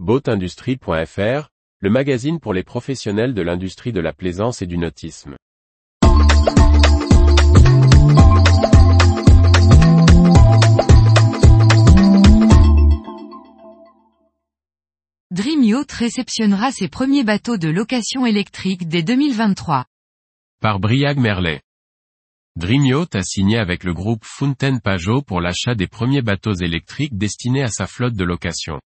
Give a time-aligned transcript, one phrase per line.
[0.00, 5.36] Boatindustrie.fr, le magazine pour les professionnels de l'industrie de la plaisance et du nautisme.
[15.30, 19.84] Dream Yacht réceptionnera ses premiers bateaux de location électrique dès 2023.
[20.60, 21.60] Par Briag Merlet.
[22.56, 27.16] Dream Yacht a signé avec le groupe Fountain Pajot pour l'achat des premiers bateaux électriques
[27.16, 28.80] destinés à sa flotte de location.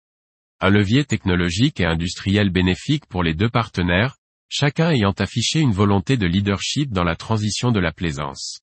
[0.59, 4.17] Un levier technologique et industriel bénéfique pour les deux partenaires,
[4.49, 8.61] chacun ayant affiché une volonté de leadership dans la transition de la plaisance.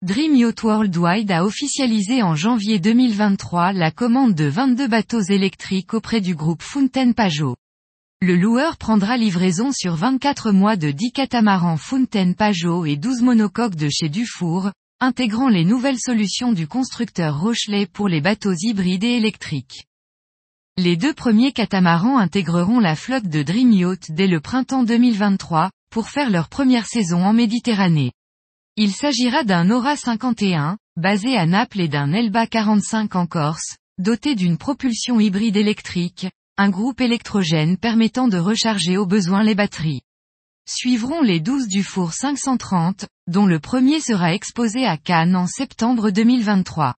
[0.00, 6.22] Dream Yacht Worldwide a officialisé en janvier 2023 la commande de 22 bateaux électriques auprès
[6.22, 7.56] du groupe Fountain Pajot.
[8.22, 13.76] Le loueur prendra livraison sur 24 mois de 10 catamarans Fountain Pajot et 12 monocoques
[13.76, 19.16] de chez Dufour, intégrant les nouvelles solutions du constructeur Rochelet pour les bateaux hybrides et
[19.18, 19.87] électriques.
[20.80, 26.08] Les deux premiers catamarans intégreront la flotte de Dream Yacht dès le printemps 2023, pour
[26.08, 28.12] faire leur première saison en Méditerranée.
[28.76, 34.36] Il s'agira d'un Aura 51, basé à Naples et d'un Elba 45 en Corse, doté
[34.36, 40.02] d'une propulsion hybride électrique, un groupe électrogène permettant de recharger au besoin les batteries.
[40.64, 46.10] Suivront les 12 du four 530, dont le premier sera exposé à Cannes en septembre
[46.12, 46.94] 2023.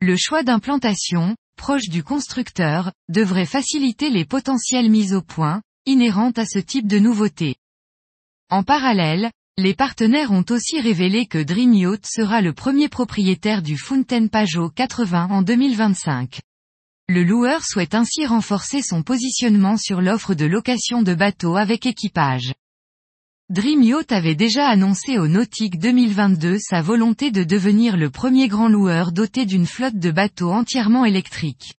[0.00, 6.46] Le choix d'implantation, proche du constructeur, devrait faciliter les potentielles mises au point, inhérentes à
[6.46, 7.56] ce type de nouveauté.
[8.48, 13.76] En parallèle, les partenaires ont aussi révélé que Dream Yacht sera le premier propriétaire du
[13.76, 16.40] Fountain Pajot 80 en 2025.
[17.10, 22.54] Le loueur souhaite ainsi renforcer son positionnement sur l'offre de location de bateaux avec équipage.
[23.50, 28.68] Dream Yacht avait déjà annoncé au Nautique 2022 sa volonté de devenir le premier grand
[28.68, 31.74] loueur doté d'une flotte de bateaux entièrement électriques.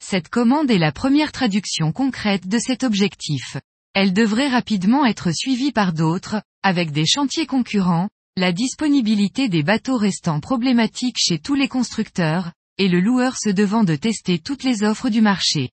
[0.00, 3.56] Cette commande est la première traduction concrète de cet objectif.
[3.92, 9.96] Elle devrait rapidement être suivie par d'autres, avec des chantiers concurrents, la disponibilité des bateaux
[9.96, 14.84] restant problématique chez tous les constructeurs, et le loueur se devant de tester toutes les
[14.84, 15.70] offres du marché.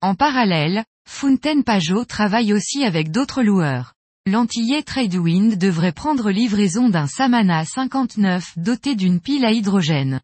[0.00, 3.92] En parallèle, Fountain Pajot travaille aussi avec d'autres loueurs.
[4.30, 10.20] L'Antillais Tradewind devrait prendre livraison d'un Samana 59 doté d'une pile à hydrogène.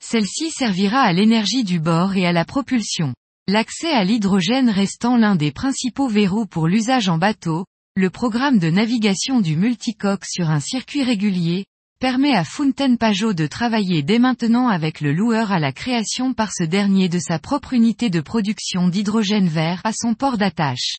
[0.00, 3.14] Celle-ci servira à l'énergie du bord et à la propulsion.
[3.48, 7.66] L'accès à l'hydrogène restant l'un des principaux verrous pour l'usage en bateau,
[7.96, 11.64] le programme de navigation du multicoque sur un circuit régulier,
[11.98, 16.52] permet à Fountain Pajot de travailler dès maintenant avec le loueur à la création par
[16.52, 20.98] ce dernier de sa propre unité de production d'hydrogène vert à son port d'attache.